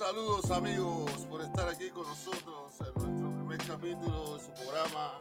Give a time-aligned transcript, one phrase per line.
[0.00, 5.18] Saludos amigos por estar aquí con nosotros en nuestro primer capítulo de su programa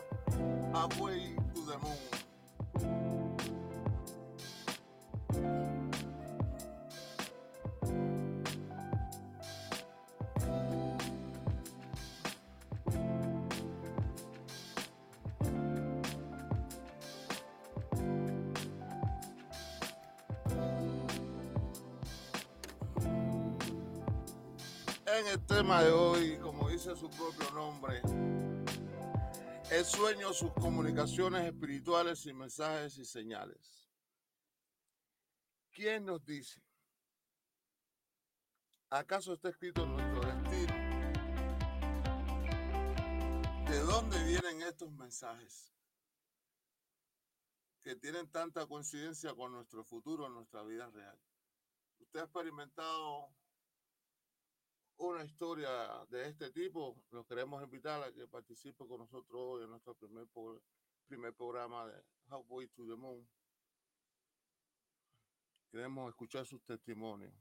[0.74, 2.29] Halfway to the Moon.
[25.50, 28.02] Tema de hoy, como dice su propio nombre,
[29.72, 33.90] el sueño, sus comunicaciones espirituales y mensajes y señales.
[35.72, 36.62] ¿Quién nos dice?
[38.92, 40.74] ¿Acaso está escrito en nuestro destino?
[43.70, 45.74] ¿De dónde vienen estos mensajes?
[47.82, 51.20] Que tienen tanta coincidencia con nuestro futuro, nuestra vida real.
[51.98, 53.34] ¿Usted ha experimentado
[55.00, 55.70] una historia
[56.10, 60.28] de este tipo, los queremos invitar a que participe con nosotros hoy en nuestro primer,
[61.08, 63.28] primer programa de Halfway to the Moon.
[65.72, 67.34] Queremos escuchar sus testimonios.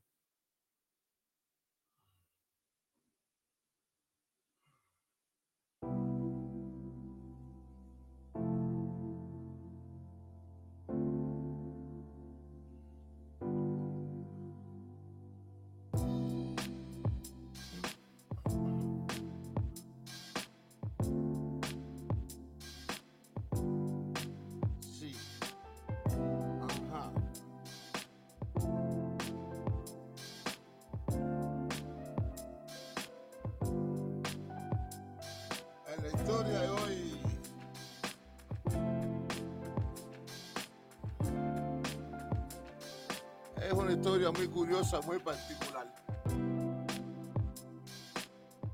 [44.59, 45.87] Curiosa, muy particular.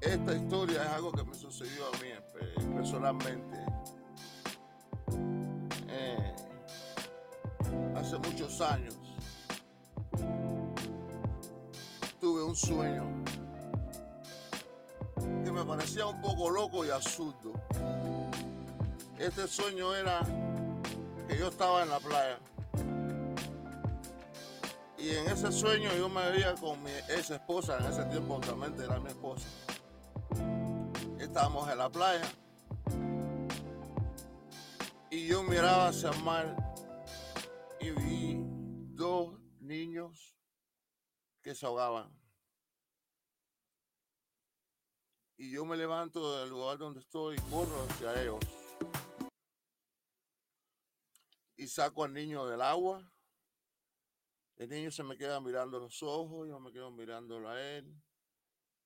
[0.01, 3.59] Esta historia es algo que me sucedió a mí eh, personalmente.
[5.89, 6.35] Eh,
[7.97, 8.97] hace muchos años
[12.19, 13.05] tuve un sueño
[15.45, 17.53] que me parecía un poco loco y absurdo.
[19.19, 20.23] Este sueño era
[21.29, 22.39] que yo estaba en la playa
[25.05, 28.81] y en ese sueño yo me veía con mi ex esposa, en ese tiempo también
[28.81, 29.47] era mi esposa.
[31.19, 32.27] Estábamos en la playa
[35.11, 36.57] y yo miraba hacia el mar
[37.81, 38.37] y vi
[38.95, 40.39] dos niños
[41.43, 42.11] que se ahogaban.
[45.37, 48.39] Y yo me levanto del lugar donde estoy y corro hacia ellos.
[51.57, 53.14] Y saco al niño del agua.
[54.57, 57.93] El niño se me queda mirando los ojos, yo me quedo mirándolo a él.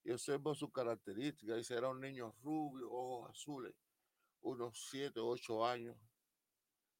[0.02, 1.58] Y observo sus características.
[1.58, 3.74] Dice, era un niño rubio, ojos azules,
[4.40, 5.96] unos 7, 8 años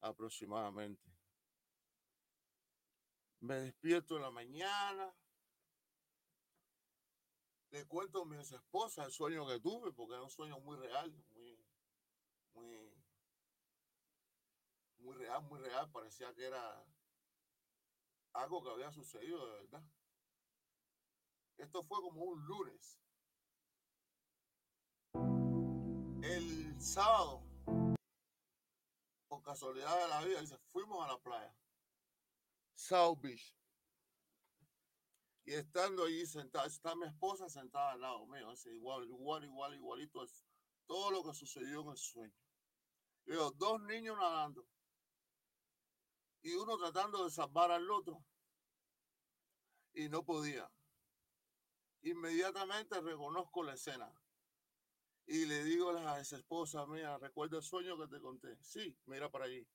[0.01, 1.03] aproximadamente.
[3.39, 5.15] Me despierto en la mañana.
[7.71, 11.11] Le cuento a mi esposa el sueño que tuve, porque era un sueño muy real,
[11.31, 11.65] muy,
[12.53, 12.93] muy,
[14.97, 15.89] muy real, muy real.
[15.91, 16.85] Parecía que era
[18.39, 19.83] algo que había sucedido de verdad.
[21.57, 22.97] Esto fue como un lunes.
[26.23, 27.43] El sábado,
[29.27, 31.53] por casualidad de la vida, dice, fuimos a la playa,
[32.75, 33.55] South Beach.
[35.45, 39.73] Y estando allí sentada, está mi esposa sentada al lado mío, dice, igual, igual, igual,
[39.73, 40.45] igualito es
[40.85, 42.37] todo lo que sucedió en el sueño.
[43.25, 44.65] Yo veo dos niños nadando
[46.41, 48.23] y uno tratando de salvar al otro
[49.93, 50.69] y no podía.
[52.01, 54.11] Inmediatamente reconozco la escena
[55.25, 58.57] y le digo a la ex esposa mía, recuerda el sueño que te conté.
[58.61, 59.67] Sí, mira para allí.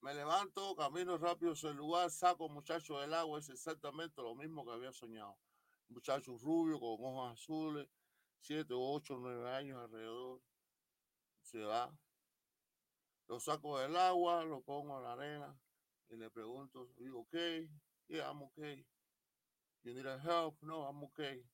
[0.00, 4.64] Me levanto, camino rápido hacia el lugar, saco muchacho del agua, es exactamente lo mismo
[4.64, 5.36] que había soñado.
[5.88, 7.88] Muchacho rubio con ojos azules,
[8.38, 10.40] siete, ocho, nueve años alrededor.
[11.42, 11.92] Se va.
[13.26, 15.60] Lo saco del agua, lo pongo en la arena
[16.10, 17.34] y le pregunto, digo, ok,
[18.08, 18.84] yeah, I'm okay.
[19.82, 20.56] You need help?
[20.62, 21.44] No, I'm okay.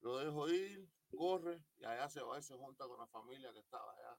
[0.00, 3.60] Lo dejo ir, corre y allá se va y se junta con la familia que
[3.60, 4.18] estaba allá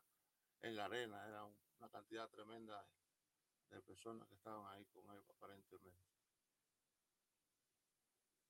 [0.61, 1.27] en la arena.
[1.27, 2.85] Era una cantidad tremenda
[3.69, 6.03] de personas que estaban ahí con él aparentemente.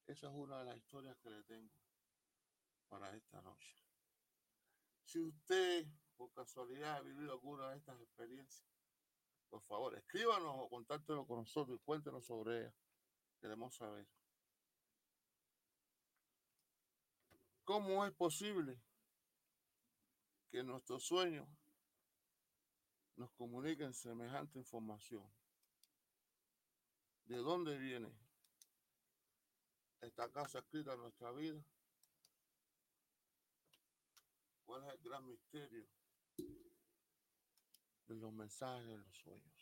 [0.08, 1.74] Esa es una de las historias que le tengo
[2.88, 3.76] para esta noche.
[5.04, 5.86] Si usted
[6.18, 8.68] por casualidad ha vivido alguna de estas experiencias,
[9.50, 12.89] por favor, escríbanos o contáctenos con nosotros y cuéntenos sobre ellas.
[13.40, 14.08] Queremos saber.
[17.64, 18.82] ¿Cómo es posible
[20.50, 21.48] que nuestros sueños
[23.16, 25.32] nos comuniquen semejante información?
[27.26, 28.12] ¿De dónde viene
[30.02, 31.64] esta casa escrita en nuestra vida?
[34.66, 35.88] ¿Cuál es el gran misterio
[38.08, 39.59] de los mensajes de los sueños?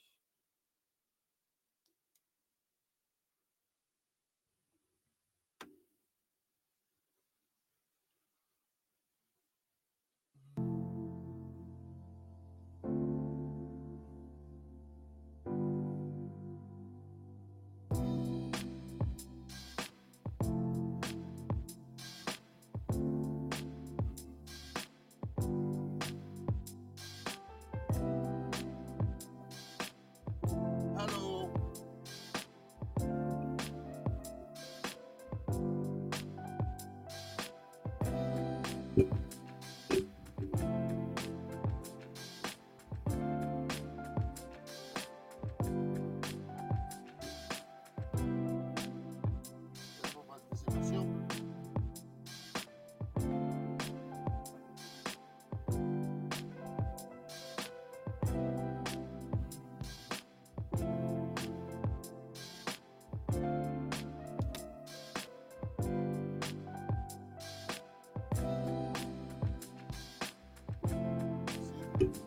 [71.99, 72.26] Sí.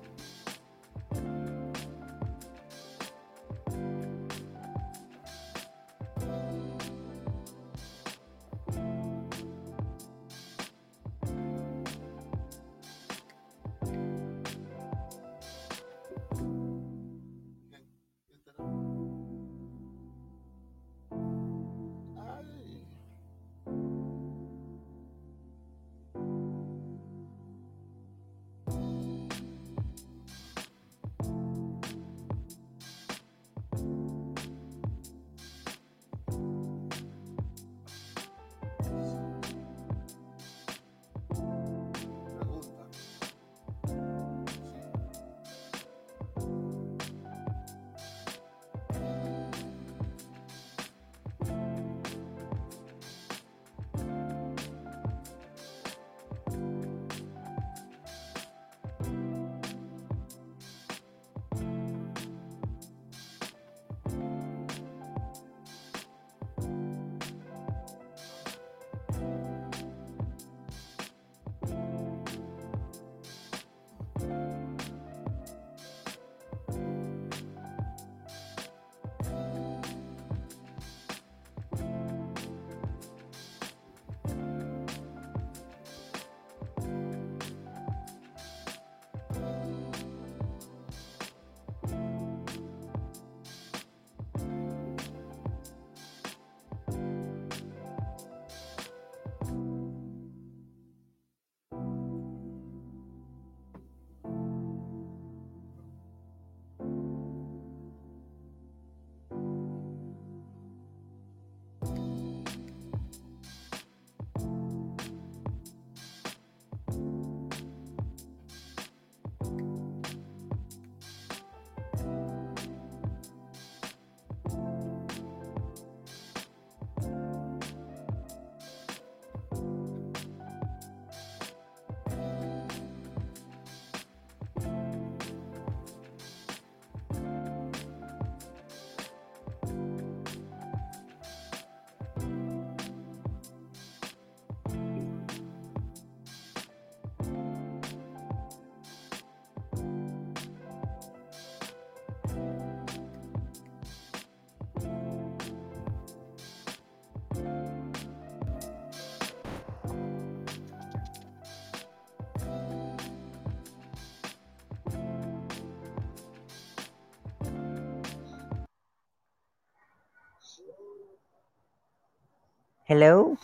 [172.91, 173.37] Hello.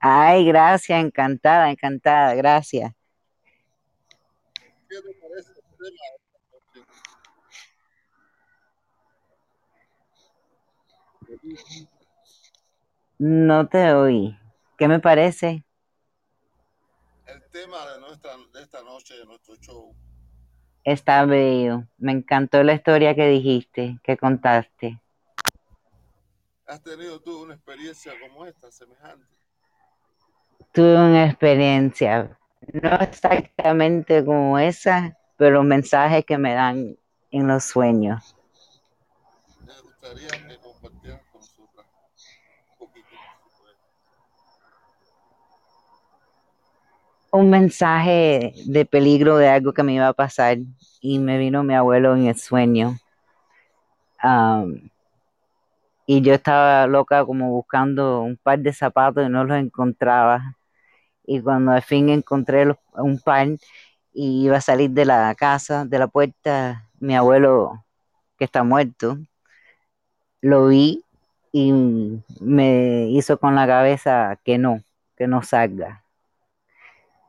[0.00, 2.92] Ay, gracias, encantada, encantada, gracias.
[13.18, 14.36] No te oí.
[14.76, 15.64] ¿Qué me parece?
[17.52, 19.94] Tema de, nuestra, de esta noche, de nuestro show.
[20.84, 21.84] Está bello.
[21.98, 25.00] Me encantó la historia que dijiste, que contaste.
[26.66, 29.26] ¿Has tenido tú una experiencia como esta, semejante?
[30.72, 32.38] Tuve una experiencia,
[32.72, 36.96] no exactamente como esa, pero los mensajes que me dan
[37.30, 38.34] en los sueños.
[39.66, 41.86] Me gustaría que compartieran con nosotras
[42.70, 43.08] un poquito.
[43.50, 43.76] si puede.
[47.32, 50.58] Un mensaje de peligro de algo que me iba a pasar
[51.00, 52.96] y me vino mi abuelo en el sueño.
[54.22, 54.90] Am,
[56.06, 60.56] y yo estaba loca como buscando un par de zapatos y no los encontraba.
[61.26, 63.48] Y cuando al fin encontré un par
[64.14, 67.84] y iba a salir de la casa, de la puerta, mi abuelo,
[68.38, 69.18] que está muerto,
[70.42, 71.02] lo vi
[71.52, 71.72] y
[72.40, 74.82] me hizo con la cabeza que no,
[75.16, 76.01] que no salga.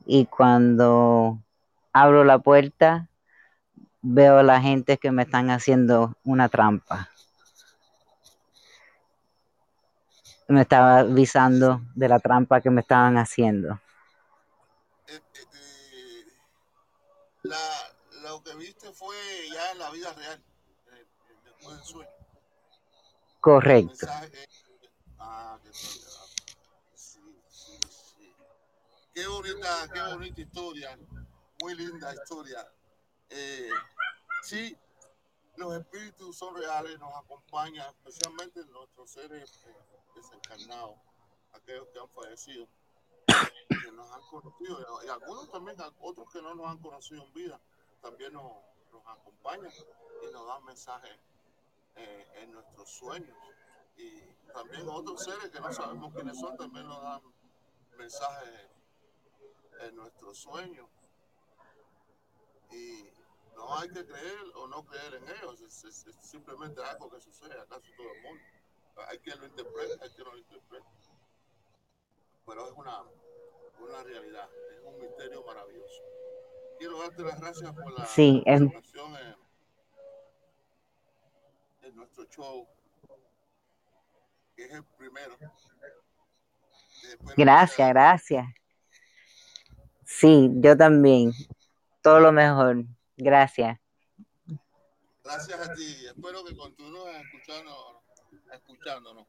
[0.05, 1.39] Y cuando
[1.93, 3.07] abro la puerta,
[4.01, 7.09] veo a la gente que me están haciendo una trampa.
[10.47, 13.79] Me estaba avisando de la trampa que me estaban haciendo.
[15.07, 16.25] Eh, eh, eh,
[17.43, 17.57] la,
[18.23, 19.15] lo que viste fue
[19.53, 20.41] ya en la vida real,
[20.91, 22.09] eh, eh, después del sueño.
[23.39, 24.07] Correcto.
[24.07, 24.47] mensaje.
[25.19, 25.77] Ah, qué tal.
[26.95, 27.19] Sí,
[27.49, 28.33] sí, sí.
[29.13, 30.97] Qué bonita, qué bonita historia.
[31.61, 32.67] Muy linda historia.
[33.29, 33.69] Eh,
[34.41, 34.75] sí,
[35.55, 39.75] los espíritus son reales, nos acompañan, especialmente nuestros seres eh,
[40.15, 40.95] desencarnados,
[41.51, 42.67] aquellos que han fallecido,
[43.69, 47.61] que nos han conocido, y algunos también, otros que no nos han conocido en vida,
[48.01, 48.51] también nos,
[49.05, 49.71] acompañan
[50.27, 51.19] y nos dan mensajes
[51.97, 53.37] eh, en nuestros sueños.
[53.95, 57.21] Y también otros seres que no sabemos quiénes son, también nos dan
[57.95, 58.72] mensajes
[59.85, 60.89] en nuestros sueños.
[62.71, 63.09] Y
[63.55, 67.19] no hay que creer o no creer en ellos, es, es- es simplemente algo que
[67.19, 68.43] sucede a casi todo el mundo.
[69.07, 70.85] Hay quien lo interpreta, hay quien no lo interpreta.
[72.45, 73.01] Pero es una,
[73.79, 76.01] una realidad, es un misterio maravilloso.
[76.79, 79.35] Quiero darte las gracias por la Sí, es- participación en,
[81.89, 82.67] en nuestro show,
[84.55, 85.37] que es el primero.
[87.03, 88.45] Después Gracias, gracias.
[90.19, 91.31] Sí, yo también.
[92.01, 92.85] Todo lo mejor.
[93.17, 93.79] Gracias.
[95.23, 96.05] Gracias a ti.
[96.05, 98.01] Espero que continúes escuchando,
[98.53, 99.27] escuchándonos.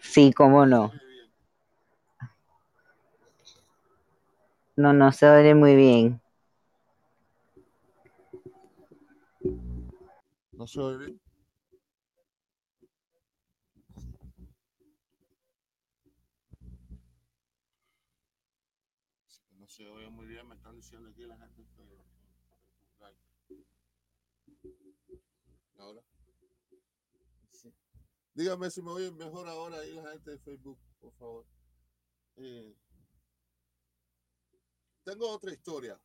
[0.00, 0.92] Sí, cómo no.
[4.76, 6.20] No, no se oye muy bien.
[10.52, 11.20] ¿No se oye bien?
[19.26, 21.62] Sí, No se oye muy bien, me están diciendo aquí la gente.
[21.76, 22.06] que-
[25.78, 26.00] ¿Ahora?
[27.50, 27.72] Sí.
[28.36, 31.46] Dígame si me oyen mejor ahora ahí la gente de Facebook, por favor.
[32.36, 32.76] Eh,
[35.04, 35.98] tengo otra historia.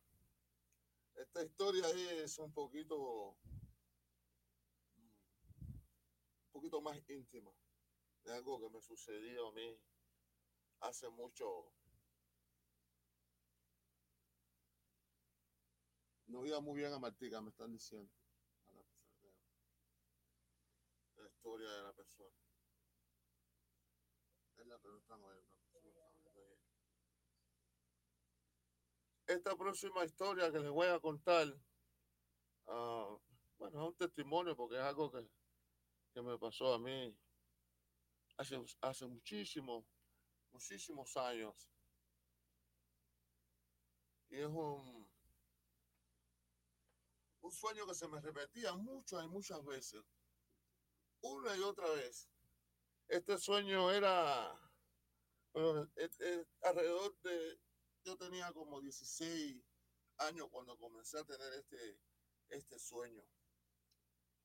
[1.14, 3.36] Esta historia es un poquito
[6.46, 7.52] un poquito más íntima
[8.24, 9.78] de algo que me sucedió a mí
[10.80, 11.70] hace mucho.
[16.28, 18.10] No iba muy bien a Martica, me están diciendo.
[18.68, 19.36] a la persona,
[21.16, 22.36] La historia de la persona.
[24.58, 26.58] Es la bien.
[29.26, 31.52] Esta próxima historia que les voy a contar,
[32.68, 33.18] ah,
[33.58, 35.28] bueno, es un testimonio porque es algo que,
[36.14, 37.12] que me pasó a mí
[38.36, 39.84] hace, hace muchísimos,
[40.52, 41.56] muchísimos años.
[44.30, 45.10] Y es un,
[47.40, 50.04] un sueño que se me repetía muchas y muchas veces,
[51.22, 52.28] una y otra vez.
[53.08, 54.58] Este sueño era
[55.52, 57.60] bueno, eh, eh, alrededor de,
[58.04, 59.62] yo tenía como 16
[60.18, 61.98] años cuando comencé a tener este,
[62.48, 63.22] este sueño.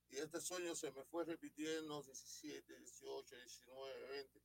[0.10, 4.42] Y este sueño se me fue repitiendo 17, 18, 19, 20,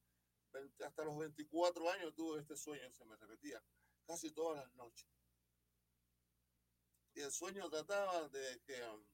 [0.53, 3.63] 20, hasta los 24 años tuve este sueño, se me repetía
[4.07, 5.09] casi todas las noches.
[7.15, 9.05] Y el sueño trataba de que um,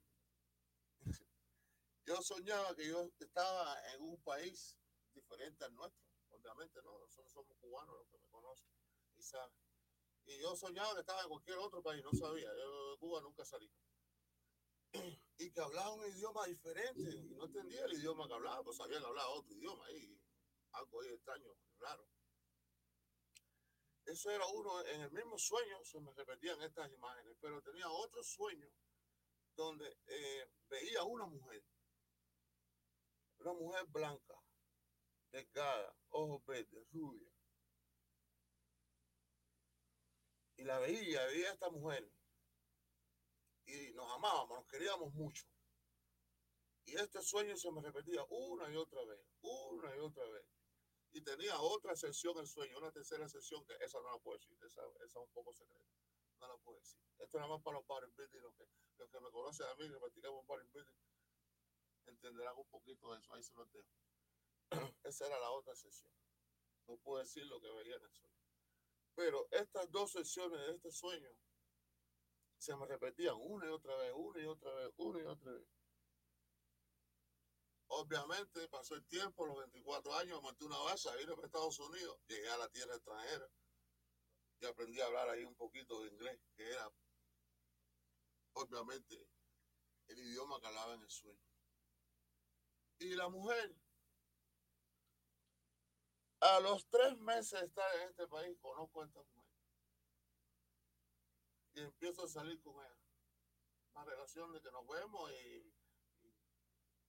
[2.09, 4.75] yo soñaba que yo estaba en un país
[5.13, 6.03] diferente al nuestro.
[6.31, 8.71] Obviamente, no, nosotros somos cubanos, los que me conocen
[9.15, 9.21] y.
[10.25, 12.49] Y yo soñaba que estaba en cualquier otro país, no sabía.
[12.57, 13.71] Yo de Cuba nunca salí.
[15.41, 17.01] Y que hablaba un idioma diferente.
[17.01, 20.21] Y no entendía el idioma que hablaba, pues sabía que hablaba otro idioma ahí.
[20.73, 22.09] Algo ahí extraño, raro.
[24.05, 28.23] eso era uno, en el mismo sueño se me repetían estas imágenes, pero tenía otro
[28.23, 28.71] sueño
[29.55, 31.65] donde eh, veía una mujer,
[33.39, 34.35] una mujer blanca,
[35.31, 37.31] delgada, ojos verdes, rubia.
[40.57, 42.11] Y la veía, veía esta mujer.
[43.67, 45.47] Y nos amábamos, nos queríamos mucho.
[46.85, 50.45] Y este sueño se me repetía una y otra vez, una y otra vez
[51.13, 54.57] y tenía otra sesión el sueño, una tercera sesión que esa no la puedo decir,
[54.65, 55.91] esa, es un poco secreta,
[56.41, 57.01] no la puedo decir.
[57.19, 58.65] Esto nada más para los bodybuilding, los que,
[58.99, 60.95] los que me conocen a mí, que practicamos bodybuilding,
[62.09, 63.89] entenderán un poquito de eso, ahí se lo dejo.
[65.05, 66.13] esa era la otra sesión.
[66.87, 68.39] No puedo decir lo que veía en el sueño.
[69.15, 71.31] Pero estas dos sesiones de este sueño
[72.59, 75.69] se me repetían una y otra vez, una y otra vez, una y otra vez.
[77.89, 82.49] Obviamente pasó el tiempo, los 24 años, monté una base, vine a Estados Unidos, llegué
[82.51, 83.49] a la tierra extranjera
[84.61, 86.93] y aprendí a hablar ahí un poquito de inglés, que era
[88.55, 89.29] obviamente
[90.09, 91.48] el idioma que hablaba en el sueño.
[92.99, 93.77] Y la mujer,
[96.41, 99.45] a los tres meses de estar en este país, conozco a esta mujer.
[101.75, 102.99] Y empiezo a salir con ella.
[103.93, 105.73] Una relación de que nos vemos y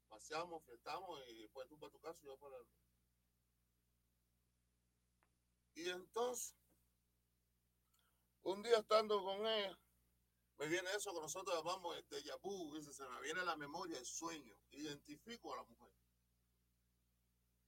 [0.08, 2.67] paseamos, fiestamos y después tú para tu casa y yo para el...
[5.75, 6.55] Y entonces,
[8.41, 9.79] un día estando con ella,
[10.60, 14.06] me viene eso que nosotros llamamos de Yabu, dice, se me viene la memoria el
[14.06, 15.93] sueño, identifico a la mujer.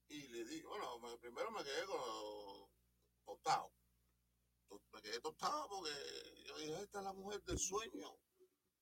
[0.08, 2.70] Y le digo, bueno, primero me quedé con,
[3.24, 3.72] tostado.
[4.92, 8.14] Me quedé tostado porque yo dije, esta es la mujer del sueño.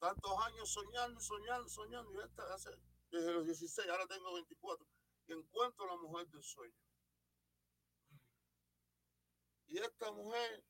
[0.00, 2.70] Tantos años soñando, soñando, soñando, y esta hace
[3.10, 4.86] desde los 16, ahora tengo 24,
[5.26, 6.74] y encuentro a la mujer del sueño.
[9.66, 10.64] Y esta mujer,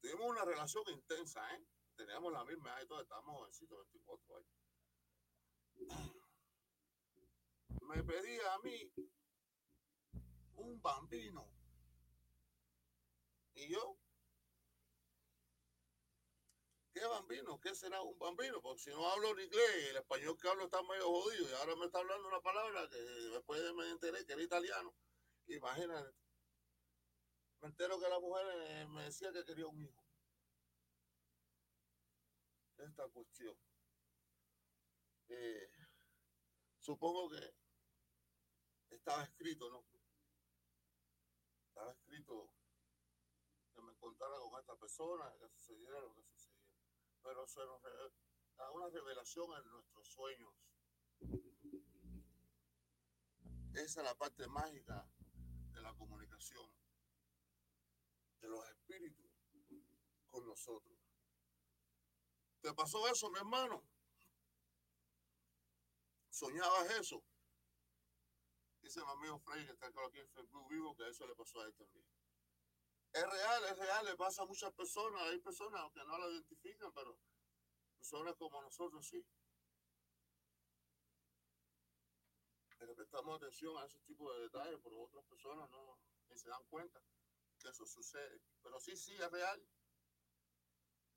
[0.00, 1.66] tuvimos una relación intensa, ¿eh?
[1.96, 4.52] Teníamos la misma edad y todo, estábamos jovencitos, 24 años.
[7.82, 8.92] Me pedía a mí
[10.54, 11.48] un bambino.
[13.54, 13.98] Y yo
[16.96, 17.60] ¿Qué bambino?
[17.60, 18.62] ¿Qué será un bambino?
[18.62, 21.76] Porque si no hablo en inglés, el español que hablo está medio jodido y ahora
[21.76, 24.94] me está hablando una palabra que después me enteré que era italiano.
[25.46, 26.16] Imagínate.
[27.60, 30.05] Me entero que la mujer eh, me decía que quería un hijo.
[32.78, 33.56] Esta cuestión.
[35.28, 35.70] Eh,
[36.78, 37.54] supongo que
[38.94, 39.84] estaba escrito, ¿no?
[41.68, 42.50] Estaba escrito
[43.74, 46.56] que me contara con esta persona, que sucediera lo que sucediera
[47.26, 47.82] pero se nos
[48.56, 50.54] da una revelación en nuestros sueños.
[53.74, 55.04] Esa es la parte mágica
[55.72, 56.70] de la comunicación
[58.40, 59.26] de los espíritus
[60.28, 60.95] con nosotros.
[62.60, 63.82] ¿Te pasó eso, mi hermano?
[66.30, 67.22] ¿Soñabas eso?
[68.82, 71.66] Dice mi amigo Frey, que está aquí en Facebook vivo, que eso le pasó a
[71.66, 72.06] él también.
[73.12, 75.22] Es real, es real, le pasa a muchas personas.
[75.22, 77.18] Hay personas que no la identifican, pero
[77.96, 79.24] personas como nosotros sí.
[82.80, 85.98] Le prestamos atención a esos tipos de detalles, pero otras personas no
[86.36, 87.02] se dan cuenta
[87.58, 88.40] que eso sucede.
[88.62, 89.66] Pero sí, sí, es real.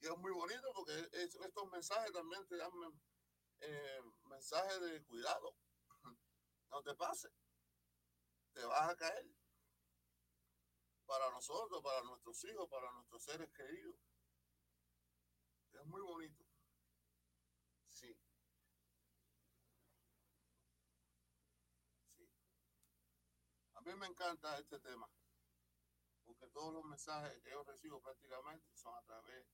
[0.01, 2.71] Y es muy bonito porque estos mensajes también te dan
[3.59, 5.55] eh, mensajes de cuidado.
[6.71, 7.29] No te pase.
[8.53, 9.25] Te vas a caer
[11.05, 13.95] para nosotros, para nuestros hijos, para nuestros seres queridos.
[15.73, 16.45] Es muy bonito.
[17.89, 18.15] Sí.
[22.15, 22.29] Sí.
[23.73, 25.09] A mí me encanta este tema,
[26.25, 29.45] porque todos los mensajes que yo recibo prácticamente son a través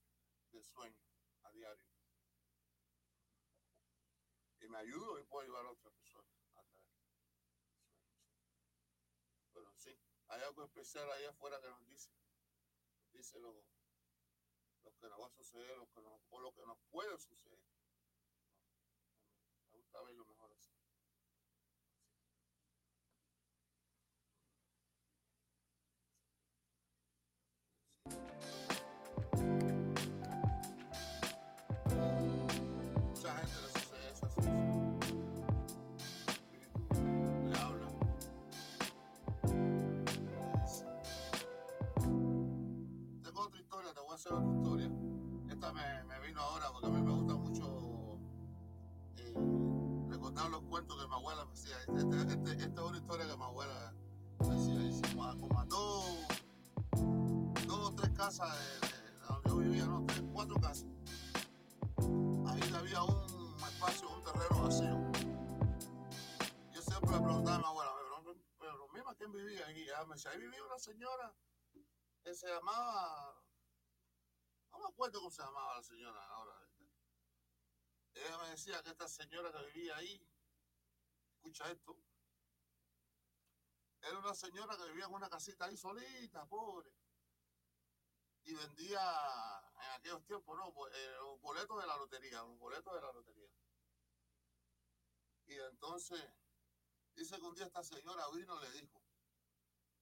[0.56, 0.98] del sueño,
[1.44, 1.86] a diario.
[4.62, 6.64] Y me ayudo y puedo ayudar a otras personas a.
[9.54, 9.98] Pero sí.
[10.28, 12.10] Hay algo especial ahí afuera que nos dice.
[13.12, 13.54] dice lo,
[15.00, 17.60] que nos va a suceder, lo que nos, o lo que nos puede suceder.
[19.72, 20.25] Me gusta verlo
[45.50, 48.20] Esta me, vino ahora porque a mí me gusta mucho
[49.18, 49.34] eh,
[50.10, 51.78] recordar los cuentos que mi abuela me decía.
[51.80, 53.94] Este, este, este, esta es una historia que mi abuela
[54.40, 54.56] me.
[54.56, 56.06] Dice, como dos,
[57.68, 58.50] dos casas
[58.82, 60.88] de, de donde yo vivía, no, tres, cuatro casas.
[62.48, 65.12] Ahí había un espacio, un terreno vacío.
[66.74, 69.70] Yo siempre le preguntaba a mi abuela, pero, pero misma quién vivía.
[69.70, 71.34] Ella me decía, ahí vivía una señora
[72.24, 73.25] que se llamaba,
[74.86, 76.54] me acuerdo cómo se llamaba la señora ahora.
[78.14, 80.30] Ella me decía que esta señora que vivía ahí,
[81.36, 81.98] escucha esto,
[84.02, 86.94] era una señora que vivía en una casita ahí solita, pobre.
[88.44, 89.02] Y vendía
[89.82, 90.72] en aquellos tiempos, ¿no?
[90.72, 93.50] Bo- eh, los boletos de la lotería, los boletos de la lotería.
[95.48, 96.24] Y entonces,
[97.16, 99.02] dice que un día esta señora vino y le dijo,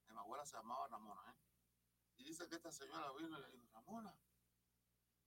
[0.09, 1.37] mi abuela se llamaba Ramona, ¿eh?
[2.17, 4.13] Y dice que esta señora vino y le dijo, Ramona,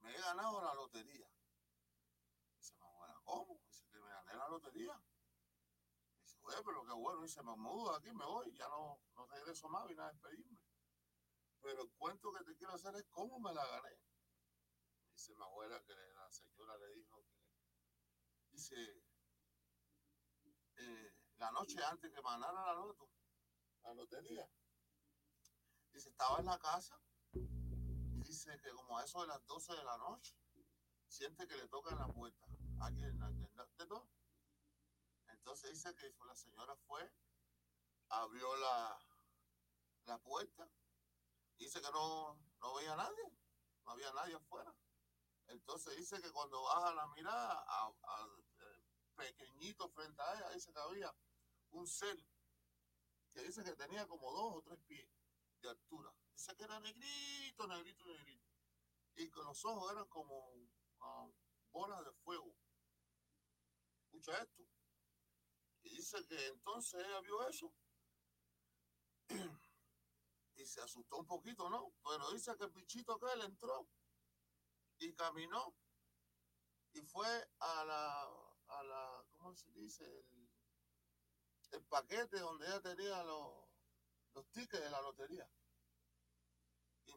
[0.00, 1.28] me he ganado la lotería.
[2.56, 3.60] Dice abuela, ¿cómo?
[3.66, 5.00] Dice que me gané la lotería.
[6.20, 7.22] Dice, oye, pero qué bueno.
[7.22, 10.58] Dice, me mudo aquí, me voy, ya no, no regreso más, vine a despedirme.
[11.60, 13.98] Pero el cuento que te quiero hacer es cómo me la gané.
[15.12, 17.38] Dice mi abuela que la señora le dijo que,
[18.50, 19.02] dice,
[20.76, 23.10] eh, la noche antes que me ganara la loto,
[23.82, 24.46] la lotería,
[25.92, 27.00] dice, estaba en la casa
[28.26, 30.34] dice que como a eso de las 12 de la noche,
[31.08, 32.46] siente que le tocan la puerta.
[33.76, 34.08] Todo.
[35.28, 37.10] Entonces dice que la señora fue,
[38.08, 38.98] abrió la,
[40.06, 40.68] la puerta,
[41.58, 43.32] dice que no, no veía a nadie,
[43.84, 44.74] no había nadie afuera.
[45.48, 48.82] Entonces dice que cuando baja la mirada, a, a- eh,
[49.14, 51.14] pequeñito frente a ella, dice que había
[51.70, 52.16] un ser
[53.32, 55.08] que dice que tenía como dos o tres pies
[55.60, 56.12] de altura.
[56.36, 58.46] Dice que era negrito, negrito, negrito.
[59.14, 60.52] Y que los ojos eran como
[61.00, 61.26] ah,
[61.70, 62.54] bolas de fuego.
[64.04, 64.62] Escucha esto.
[65.82, 67.72] Y dice que entonces ella vio eso.
[70.56, 71.94] y se asustó un poquito, ¿no?
[72.04, 73.88] Pero dice que el bichito que él entró
[74.98, 75.74] y caminó
[76.92, 80.04] y fue a la, a la ¿cómo se dice?
[80.04, 80.50] El,
[81.72, 83.70] el paquete donde ella tenía los,
[84.34, 85.48] los tickets de la lotería.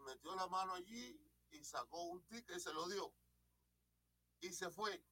[0.06, 3.14] Metió la mano allí y sacó un ticket y se lo dio.
[4.42, 5.04] Y se fue.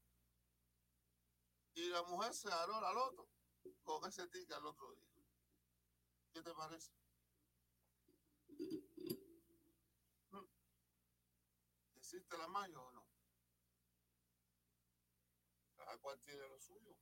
[1.73, 3.29] Y la mujer se ganó la loto
[3.83, 5.07] con ese ticket al otro día.
[6.31, 6.91] ¿Qué te parece?
[11.95, 13.05] ¿Existe la magia o no?
[15.75, 16.95] Cada cual tiene lo suyo.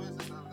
[0.00, 0.43] Ti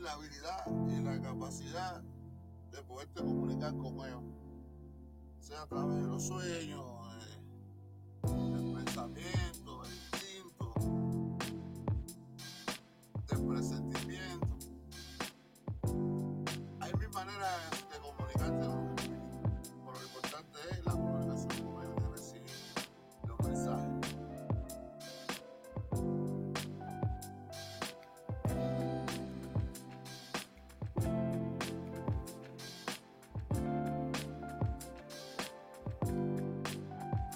[0.00, 2.02] la habilidad y la capacidad
[2.70, 4.22] de poderte comunicar con ellos,
[5.40, 6.87] sea a través de los sueños,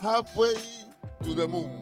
[0.02, 0.54] Halfway
[1.22, 1.81] to the moon.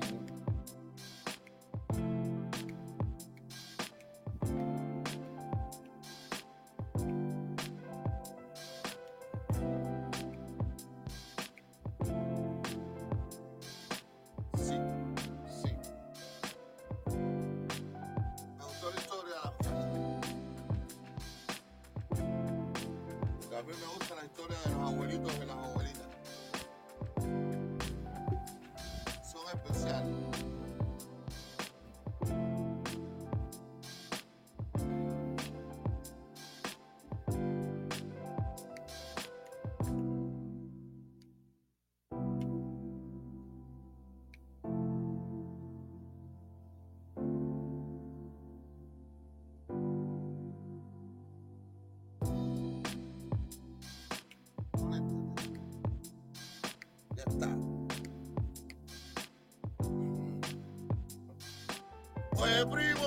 [62.60, 62.99] ¡Eh, primo!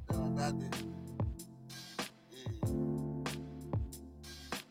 [0.08, 0.70] de la tarde.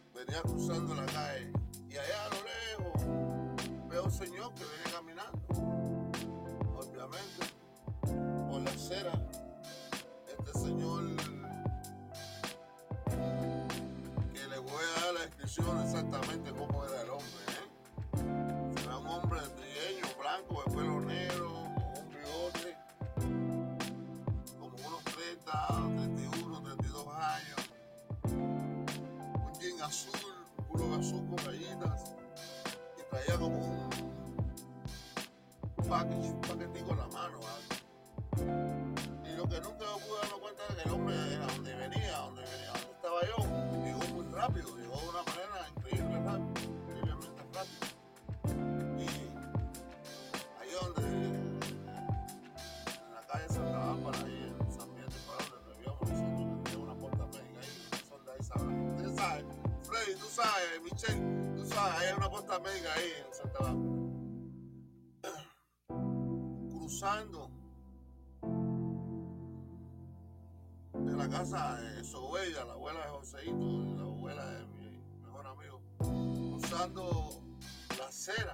[0.05, 1.26] Y venía cruzando la calle.
[35.97, 37.41] Package, un paquetico en la mano.
[39.25, 42.19] Y lo que nunca me pude dar cuenta era que el hombre era donde venía,
[42.19, 43.37] donde venía, donde estaba yo,
[43.83, 47.87] llegó muy rápido, llegó de una manera increíble, rápido, increíblemente rápido.
[48.99, 49.07] Y
[50.61, 51.61] ahí donde, en
[53.15, 56.85] la calle Santa Bárbara, ahí en San Miguel de Pará, donde vivíamos nosotros, que tenía
[56.85, 58.69] una puerta médica ahí, una sonda ahí, ¿sabes?
[58.97, 59.41] Usted sabe,
[59.83, 61.23] Freddy, tú sabes, Michelle,
[61.57, 63.96] tú sabes, hay una puerta médica ahí en Santa Bárbara.
[71.51, 77.41] La abuela de Joseito, la abuela de mi mejor amigo, cruzando
[77.99, 78.53] la acera,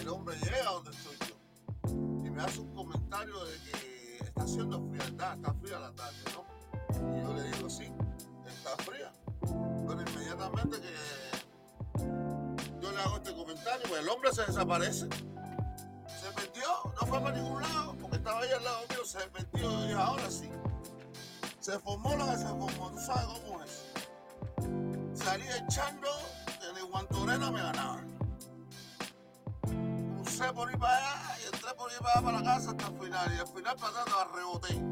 [0.00, 4.88] el hombre llega donde estoy yo y me hace un comentario de que está haciendo
[4.88, 6.44] frialdad, está fría la tarde, ¿no?
[7.18, 7.92] Y yo le digo, sí,
[8.46, 9.12] está fría.
[9.40, 10.94] Pero inmediatamente que
[12.80, 15.08] yo le hago este comentario, pues el hombre se desaparece.
[15.08, 16.68] Se metió,
[17.00, 20.30] no fue para ningún lado, porque estaba ahí al lado mío, se metió y ahora
[20.30, 20.48] sí.
[21.64, 25.18] Se formó lo que se formó, tú sabes cómo es.
[25.18, 26.08] Salí echando,
[26.76, 28.18] el guantorena me ganaban.
[29.62, 32.86] Crucé por ahí para allá y entré por ahí para allá para la casa hasta
[32.86, 33.34] el final.
[33.34, 34.82] Y al final estaba reboté.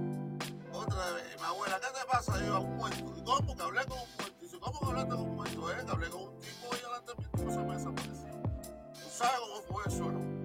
[0.72, 2.42] Otra vez, y mi abuela, ¿qué te pasa?
[2.42, 3.12] Y yo, un muerto.
[3.18, 3.54] ¿Y cómo?
[3.54, 4.34] Que hablé con un muerto.
[4.40, 5.70] Y dice, ¿cómo que hablaste con un muerto?
[5.72, 8.42] Eh, que hablé con un tipo ahí delante de mí, tipo se me desapareció.
[8.94, 10.41] ¿Tú sabes cómo fue eso, no?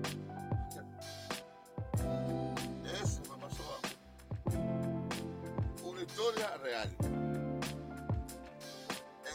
[6.18, 6.90] Historia real.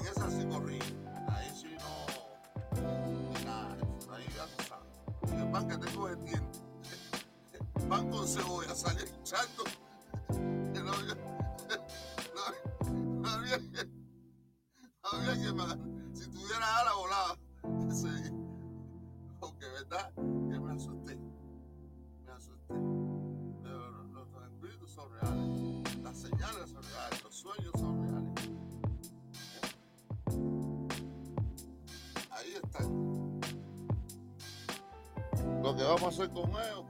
[0.00, 0.80] En esa sí corrí.
[1.28, 3.44] Ahí sí no.
[3.44, 3.76] Nada.
[4.12, 5.40] Ahí ya tú sabes.
[5.40, 6.58] El pan que tengo de tienda.
[7.88, 9.62] Pan con cebolla, salí echando.
[35.94, 36.84] vamos a hacer con ellos,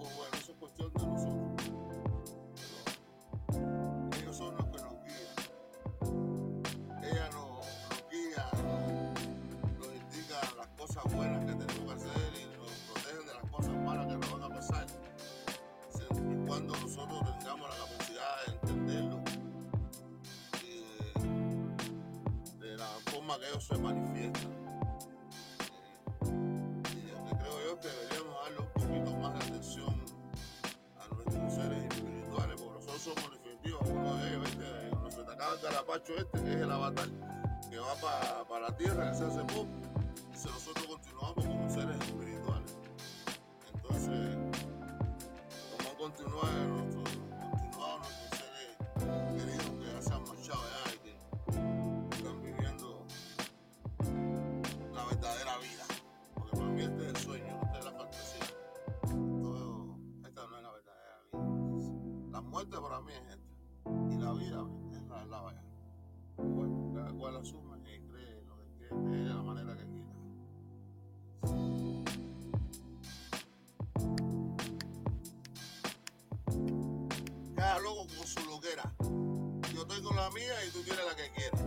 [80.23, 81.61] la mía y tú tienes la que quieres.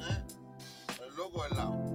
[0.00, 1.04] ¿Eh?
[1.06, 1.87] El loco al lado.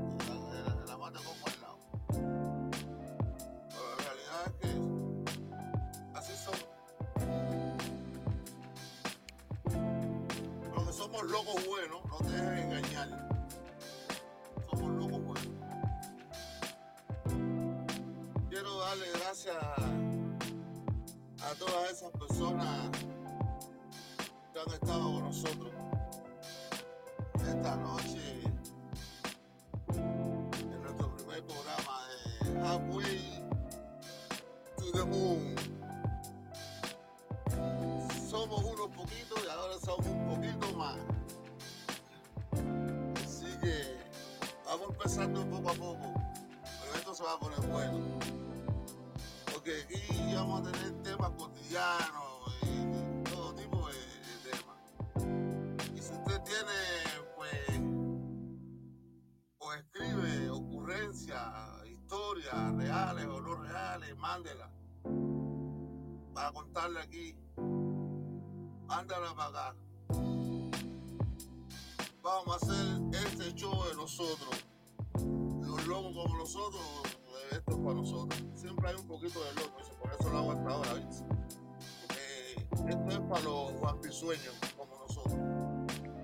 [66.53, 67.35] Contarle aquí.
[68.87, 69.75] Mándala para acá.
[72.21, 74.65] Vamos a hacer este show de nosotros.
[75.15, 76.81] Los locos como nosotros,
[77.51, 78.43] esto es para nosotros.
[78.55, 81.23] Siempre hay un poquito de loco, por eso lo hago hasta ahora, ¿viste?
[81.99, 85.35] Porque esto es para los vampisueños como nosotros.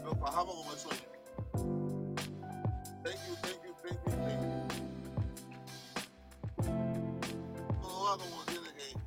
[0.04, 1.10] Nos bajamos como el sueño.
[3.04, 4.50] Thank you, thank you, thank you, thank you.
[7.82, 8.99] Todo va como tiene que ir.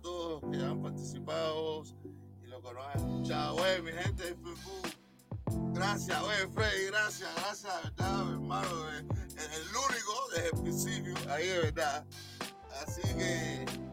[0.00, 1.82] Todos los que han participado
[2.42, 3.56] y los que nos han escuchado.
[3.82, 4.36] Mi gente de.
[5.72, 8.90] Gracias, oye, Freddy, gracias, gracias, verdad, hermano.
[8.90, 12.04] El, el único desde el principio, ahí de verdad.
[12.82, 13.89] Así que.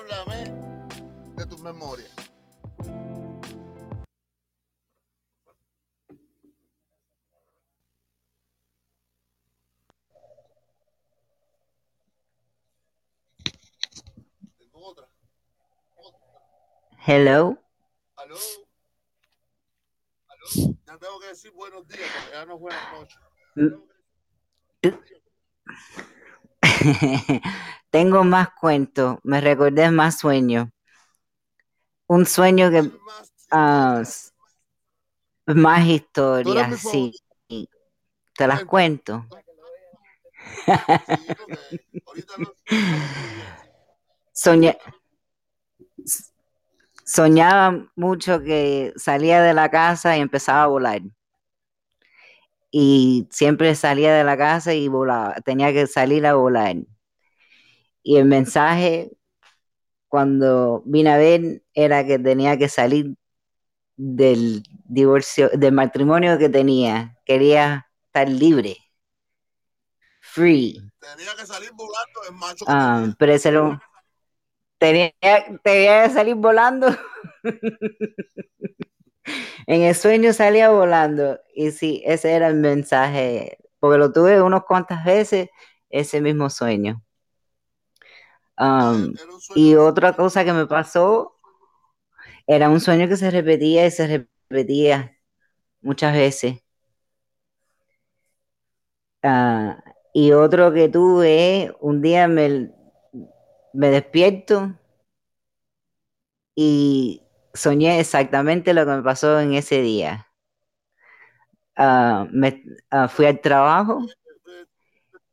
[0.00, 0.44] Háblame
[1.36, 2.08] de tu memoria.
[14.58, 15.06] Tengo otra.
[17.06, 17.58] Hello.
[18.16, 18.36] ¿Aló?
[20.28, 20.76] ¿Aló?
[20.86, 23.20] Ya tengo que decir buenos días porque ya no es buenas noches.
[27.90, 30.68] Tengo más cuentos, me recordé más sueños.
[32.06, 34.32] Un sueño que más ah, historias.
[35.46, 37.12] más historias, sí.
[38.36, 39.26] Te las cuento.
[44.32, 44.78] Soñé,
[47.04, 51.02] soñaba mucho que salía de la casa y empezaba a volar.
[52.70, 55.34] Y siempre salía de la casa y volaba.
[55.44, 56.76] Tenía que salir a volar.
[58.02, 59.12] Y el mensaje,
[60.08, 63.16] cuando vine a ver, era que tenía que salir
[63.96, 67.18] del divorcio, del matrimonio que tenía.
[67.26, 68.78] Quería estar libre.
[70.22, 70.80] Free.
[71.00, 73.16] tenía que salir volando el macho Ah, tenía.
[73.18, 73.80] pero ese era un-
[74.78, 75.12] tenía,
[75.62, 76.88] tenía que salir volando.
[79.66, 81.38] en el sueño salía volando.
[81.54, 85.48] Y sí, ese era el mensaje, porque lo tuve unas cuantas veces,
[85.90, 87.02] ese mismo sueño.
[89.54, 91.36] Y otra cosa que me pasó,
[92.46, 95.16] era un sueño que se repetía y se repetía
[95.82, 96.62] muchas veces.
[99.22, 99.82] Ah,
[100.12, 102.70] y otro que tuve, un día me,
[103.72, 104.74] me despierto
[106.54, 107.22] y
[107.54, 110.28] soñé exactamente lo que me pasó en ese día.
[111.76, 114.06] Ah, me, ah, fui al trabajo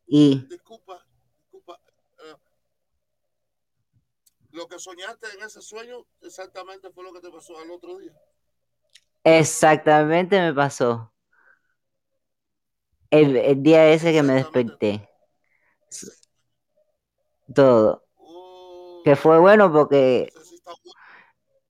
[0.07, 0.47] y...
[4.46, 7.97] eh, lo que soñaste en ese sueño exactamente fue lo que te pasó al otro
[7.99, 8.13] día.
[9.23, 11.13] Exactamente me pasó.
[13.11, 15.09] El, el día ese que me desperté.
[17.53, 18.03] Todo.
[18.19, 20.93] Oh, Que fue bueno porque sí bueno.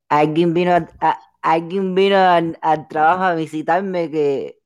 [0.09, 4.59] alguien vino a- a- alguien vino al, al trabajo a visitarme que,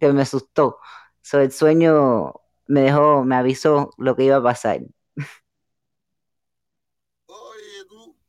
[0.00, 0.78] que me asustó.
[1.22, 2.34] So, el sueño
[2.66, 4.80] me dejó, me avisó lo que iba a pasar.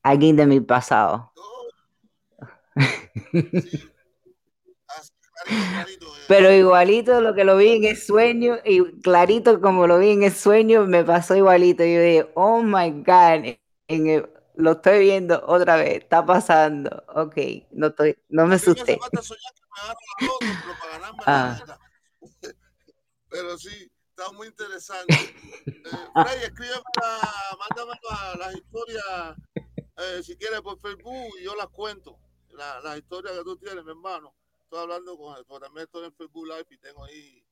[0.10, 1.32] Alguien de mi pasado.
[2.76, 3.91] sí.
[6.28, 10.24] Pero igualito lo que lo vi en el sueño, y clarito como lo vi en
[10.24, 11.84] el sueño, me pasó igualito.
[11.84, 13.55] Yo dije, oh my God,
[13.88, 17.03] en el- lo estoy viendo otra vez, está pasando.
[17.16, 17.36] Ok,
[17.72, 18.99] no, estoy, no me asusté.
[21.26, 21.57] Ah.
[23.30, 25.14] Pero sí, está muy interesante.
[25.14, 25.74] Eh,
[26.26, 26.82] Frey, escríbeme,
[27.60, 29.36] mándame la- las historias,
[30.00, 32.18] eh, si quieres, por Facebook y yo las cuento.
[32.50, 34.34] La- las historias que tú tienes, mi hermano.
[34.64, 37.43] Estoy hablando con porque también estoy en Facebook Live y tengo ahí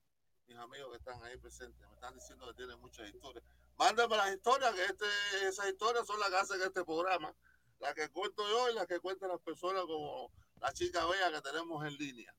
[0.48, 1.88] mis amigos que están ahí presentes.
[1.88, 3.43] Me están diciendo que tienen muchas historias.
[3.78, 5.06] Mándame las historias, que este,
[5.48, 7.34] esas historias son las que hacen este programa.
[7.80, 11.41] Las que cuento yo y las que cuentan las personas como la chica bella que
[11.41, 12.36] tenemos en línea.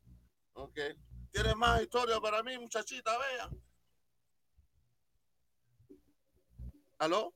[0.55, 0.79] ¿Ok?
[1.31, 3.51] ¿Tienes más historias para mí, muchachita bella?
[6.99, 7.33] ¿Aló?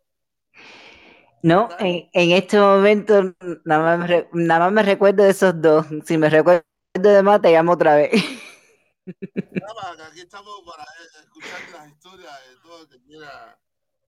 [1.43, 3.35] No, en, en este momento
[3.65, 5.87] nada más, re- nada más me recuerdo de esos dos.
[6.07, 6.65] Si me recuerdo
[6.95, 8.13] de más, te llamo otra vez.
[9.51, 13.59] Nada, aquí estamos para eh, escuchar las historias de todo que quiera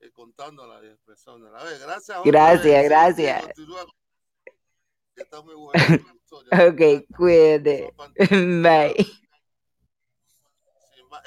[0.00, 1.60] eh, contándolas y expresándolas.
[1.60, 2.18] A ver, gracias.
[2.24, 3.44] Gracias, gracias.
[5.16, 6.68] Está muy buena tu historia.
[6.68, 7.92] Ok, cuídate.
[8.30, 8.94] Bye.
[8.96, 9.20] Sí,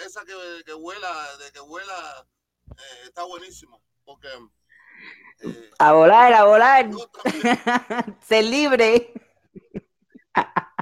[0.06, 0.34] esa que,
[0.66, 1.10] que vuela,
[1.44, 2.26] de que vuela,
[2.72, 3.82] eh, está buenísimo.
[4.06, 4.28] Porque
[5.80, 6.90] A volar, a volar.
[8.22, 9.14] Ser libre.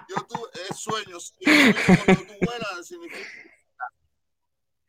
[0.08, 3.46] yo tuve es sueño, sí, el sueño cuando tú vuelas significa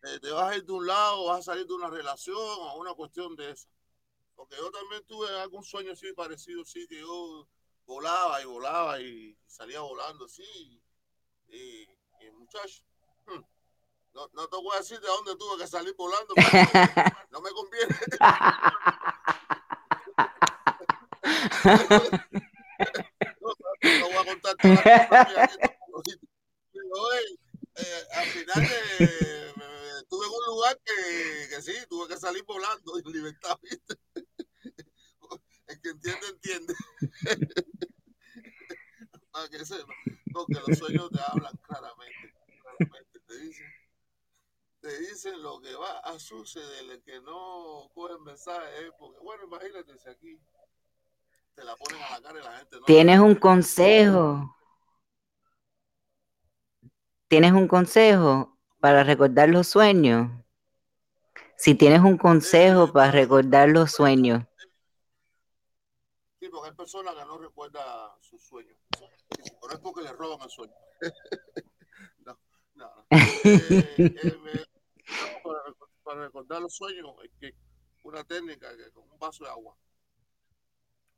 [0.06, 2.76] eh, te vas a ir de un lado, vas a salir de una relación o
[2.76, 3.68] una cuestión de esa.
[4.36, 7.48] Porque yo también tuve algún sueño así parecido, sí, que yo
[7.86, 10.44] volaba y volaba y salía volando así.
[11.48, 11.82] Y,
[12.20, 12.84] y muchacho,
[13.26, 13.40] hmm,
[14.12, 16.34] no, no te voy a decir de dónde tuve que salir volando,
[17.30, 17.96] no me conviene.
[23.82, 26.12] No, voy a contar todas las aquí,
[26.72, 27.38] pero, oye,
[27.76, 28.64] eh, al final
[29.00, 29.52] eh,
[30.00, 33.94] estuve en un lugar que, que sí, tuve que salir volando en libertad, ¿viste?
[35.66, 36.74] El que entiende, entiende.
[40.32, 43.66] Porque los sueños te hablan claramente, claramente, te dicen,
[44.80, 49.98] te dicen lo que va a suceder, el que no coge mensaje porque, bueno, imagínate
[49.98, 50.40] si aquí
[51.56, 54.54] te la ponen a la cara y la gente no Tienes un consejo.
[57.28, 60.30] ¿Tienes un consejo para recordar los sueños?
[61.56, 64.44] Si tienes un consejo para para recordar los sueños.
[66.38, 68.76] Sí, porque hay personas que no recuerdan sus sueños.
[68.90, 70.74] Pero es porque le roban el sueño.
[72.26, 72.38] no,
[72.74, 73.06] no, no.
[73.10, 74.64] Eh, eh,
[75.42, 77.54] para, rec- para recordar los sueños, es que
[78.02, 79.74] una técnica que con un vaso de agua,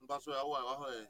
[0.09, 1.09] vaso de agua debajo de,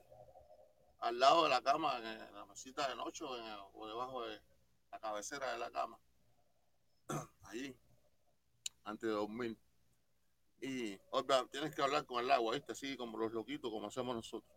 [1.01, 4.41] al lado de la cama, en la mesita de noche o, debajo de
[4.91, 5.99] la cabecera de la cama,
[7.45, 7.75] allí,
[8.85, 9.57] antes de dormir.
[10.61, 12.73] Y otra, tienes que hablar con el agua, ¿viste?
[12.73, 14.53] Así como los loquitos, como hacemos nosotros.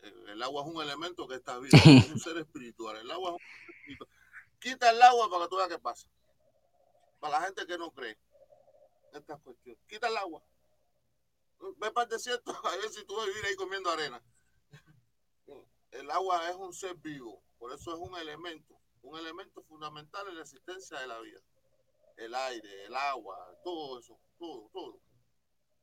[0.00, 2.96] El, agua es un elemento que está vivo, es un ser espiritual.
[2.96, 4.08] El agua es un ser espiritual.
[4.58, 6.08] Quita el agua para que tú veas qué pasa.
[7.20, 8.18] Para la gente que no cree
[9.12, 9.80] estas cuestiones.
[9.86, 10.42] Quita el agua.
[11.78, 14.22] Ve para el a ver si tú vas a vivir ahí comiendo arena.
[15.92, 20.36] El agua es un ser vivo, por eso es un elemento, un elemento fundamental en
[20.36, 21.40] la existencia de la vida.
[22.16, 25.00] El aire, el agua, todo eso, todo, todo.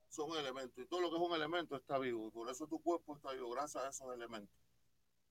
[0.10, 0.84] son elementos.
[0.84, 2.28] Y todo lo que es un elemento está vivo.
[2.28, 4.56] Y por eso tu cuerpo está vivo, gracias a esos elementos.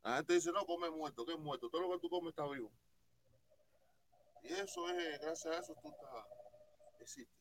[0.03, 1.69] La gente dice, no, come muerto, que es muerto.
[1.69, 2.71] Todo lo que tú comes está vivo.
[4.43, 6.25] Y eso es, gracias a eso tú estás,
[7.01, 7.38] existe.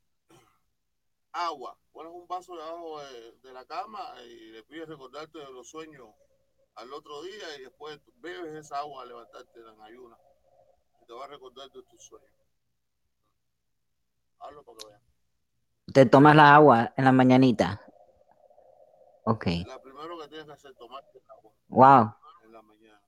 [1.31, 1.77] Agua.
[1.91, 6.09] Pones un vaso debajo de, de la cama y le pides recordarte de los sueños
[6.75, 10.17] al otro día y después bebes esa agua al levantarte en ayuna.
[11.01, 12.31] Y te va a recordar de tus sueños.
[14.39, 15.01] Hazlo para que vean.
[15.93, 17.81] Te tomas la agua en la mañanita.
[19.23, 19.45] Ok.
[19.65, 22.13] La primero que tienes que hacer es tomarte el agua Wow.
[22.45, 23.01] en la mañana.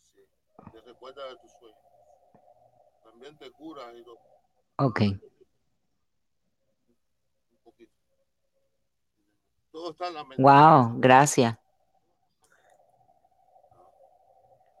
[0.00, 0.26] Sí.
[0.72, 1.78] Te recuerda de tus sueños.
[3.04, 4.18] También te curas y todo,
[4.78, 5.00] Ok.
[5.00, 5.20] un
[7.64, 7.92] poquito.
[9.76, 10.42] Todo está en la mente.
[10.42, 10.98] Wow.
[10.98, 11.54] Gracias.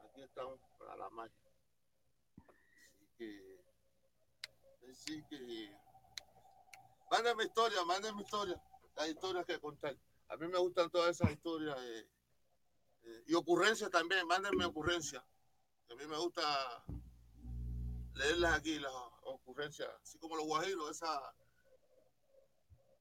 [0.06, 1.36] Aquí estamos para la magia.
[4.90, 5.70] Así que,
[7.10, 8.58] mándame historia, mándame historia,
[8.96, 9.94] las historias que contar.
[10.30, 12.08] A mí me gustan todas esas historias eh,
[13.02, 15.22] eh, y ocurrencias también, mándenme ocurrencias.
[15.90, 16.42] A mí me gusta
[18.14, 18.94] leerlas aquí, las
[19.24, 21.20] ocurrencias, así como los guajiros, esas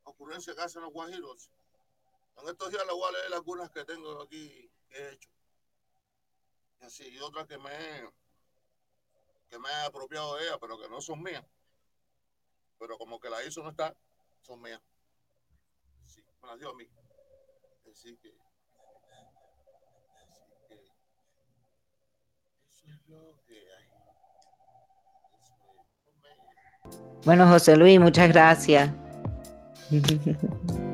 [0.03, 1.49] ocurrencias que hacen los guajiros.
[2.38, 5.29] En estos días les voy a leer algunas que tengo aquí que he hecho.
[6.81, 7.71] Y así, y otras que me
[9.49, 11.45] que me he apropiado de ella, pero que no son mías.
[12.79, 13.95] Pero como que la hizo no está,
[14.41, 14.81] son mías.
[16.05, 16.86] Sí, me las dio a mí.
[17.91, 18.36] Así que,
[20.29, 20.91] así que,
[22.69, 23.89] eso es lo que hay.
[27.23, 28.91] Bueno, José Luis, muchas gracias.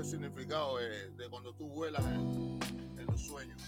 [0.00, 2.58] el significado de, cuando tú vuelas en,
[3.06, 3.60] los sueños.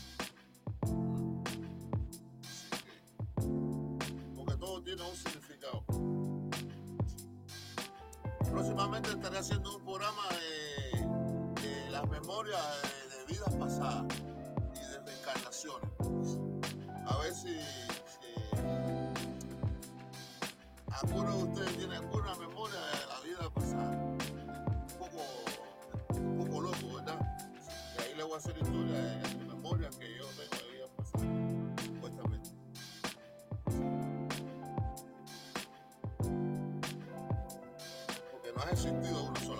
[4.34, 5.84] Porque todo tiene un significado.
[8.50, 14.06] Próximamente estaré haciendo un programa de, las memorias de, de vidas pasadas
[14.74, 15.90] y de reencarnaciones.
[17.06, 18.32] A ver si, si
[20.88, 22.78] alguno de ustedes tiene alguna memoria
[28.42, 31.24] hacer historia de, de memorias que yo tengo de vida pasada,
[31.84, 32.50] supuestamente.
[38.32, 39.51] Porque no has existido una sola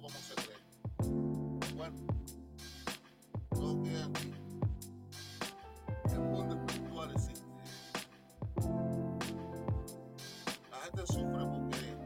[0.00, 0.56] como se cree.
[1.76, 1.96] Bueno,
[3.50, 4.32] todo queda aquí.
[6.10, 7.44] El mundo espiritual existe.
[10.70, 11.96] La gente sufre porque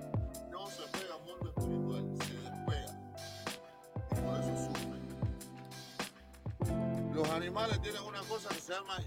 [0.50, 2.92] no se pega al mundo espiritual, se despega.
[4.10, 4.98] Y por eso sufre.
[7.14, 8.98] Los animales tienen una cosa que se llama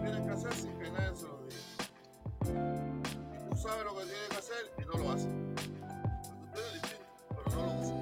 [0.00, 1.60] tienen que hacer sin que nadie se lo diga.
[3.32, 5.24] Y tú sabes lo que tienes que hacer y no lo tienes
[6.54, 8.00] el instinto, pero no lo usas.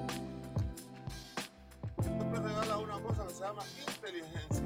[2.01, 4.63] Siempre regalas una cosa que se llama inteligencia.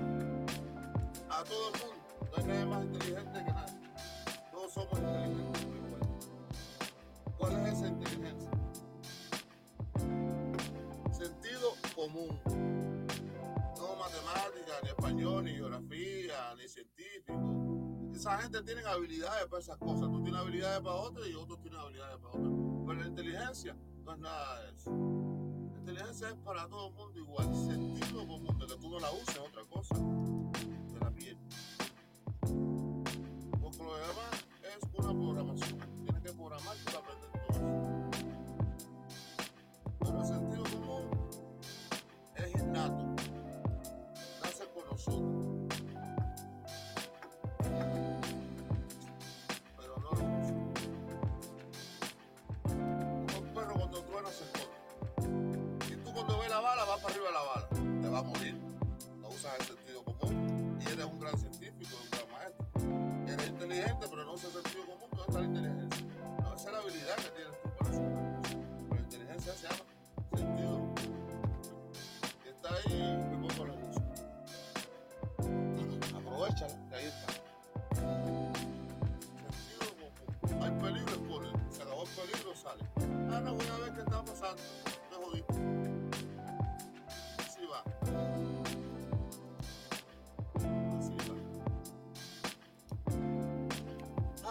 [1.30, 1.96] A todo el mundo.
[2.32, 3.80] No hay nadie más inteligente que nadie.
[4.52, 5.83] Todos somos inteligentes
[18.24, 20.10] esa gente tiene habilidades para esas cosas.
[20.10, 22.54] Tú tienes habilidades para otras y otros tienen habilidades para otras.
[22.88, 24.92] Pero la inteligencia no es nada de eso.
[25.74, 27.54] La inteligencia es para todo el mundo igual.
[27.54, 29.96] Sentido común, de que tú no la uses otra cosa.
[29.96, 31.38] De la piel.
[33.60, 35.80] Porque lo demás es una programación.
[36.06, 37.64] Tienes que programar para aprender todo eso.
[40.00, 41.10] Pero el sentido común
[42.36, 43.04] es innato.
[44.42, 45.43] Nace con nosotros.
[54.30, 55.88] Esconde.
[55.92, 57.68] Y tú cuando ves la bala, vas para arriba de la bala.
[58.02, 58.56] Te va a morir.
[59.20, 60.80] No usas el sentido común.
[60.82, 62.66] Y eres un gran científico, un gran maestro.
[63.34, 65.10] Eres inteligente, pero no usas el sentido común.
[65.12, 66.06] ¿Dónde está la inteligencia?
[66.42, 68.12] No, esa es la habilidad que tienes tú para hacer.
[68.90, 69.84] La inteligencia se llama
[70.36, 70.94] sentido.
[72.44, 73.23] Y está ahí,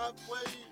[0.02, 0.71] Halfway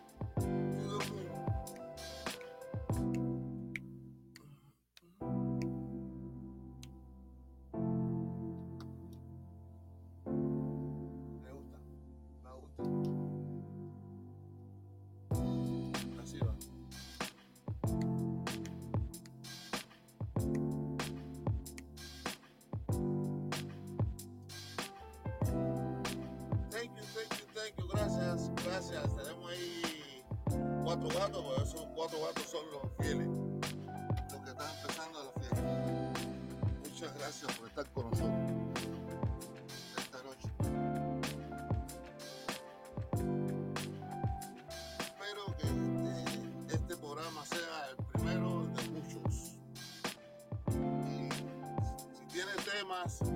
[53.07, 53.30] tiene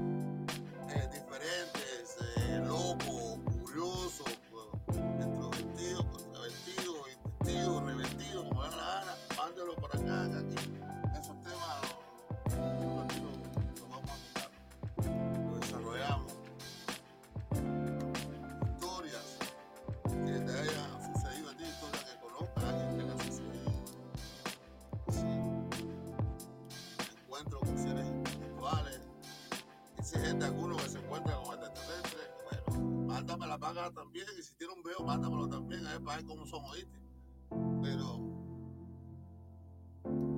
[36.05, 36.99] ver cómo son, oíste.
[37.83, 38.21] Pero,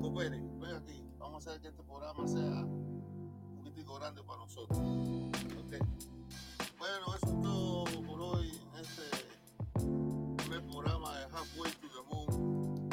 [0.01, 1.03] coopere, ven aquí.
[1.19, 4.79] Vamos a hacer que este programa sea un poquitico grande para nosotros.
[4.79, 5.75] ¿Ok?
[6.79, 8.51] Bueno, eso es todo por hoy.
[8.51, 9.03] en Este
[10.39, 12.89] primer programa de Halfway to the Moon.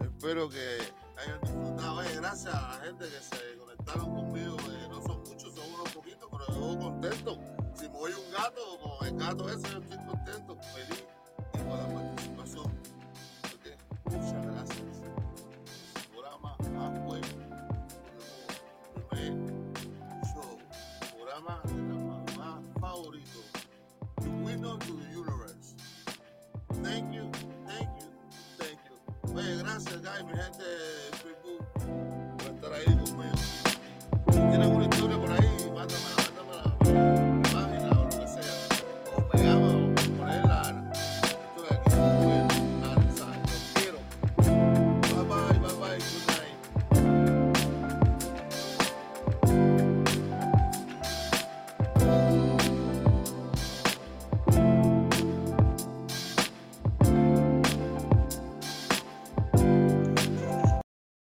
[0.00, 0.78] Espero que
[1.16, 1.96] hayan disfrutado.
[2.16, 4.56] Gracias a la gente que se conectaron conmigo.
[4.70, 7.38] eh, no son muchos, son unos poquitos, pero yo contento.
[7.74, 11.04] Si me voy un gato, con el gato ese, yo estoy contento, feliz